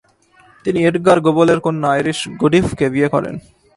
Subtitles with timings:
[0.65, 3.35] তিনি এডগার গোবলের কন্যা আইরিস গুডিভকে বিয়ে করেন।